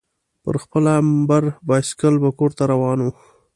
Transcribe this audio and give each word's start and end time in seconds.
پر 0.43 0.55
خپل 0.63 0.83
امبر 0.97 1.43
بایسکل 1.67 2.13
به 2.21 2.29
کورته 2.39 2.63
روان 2.71 2.99
وو. 3.01 3.11